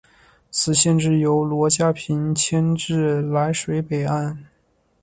[0.49, 4.47] 此时县治由罗家坪迁至洣水北岸。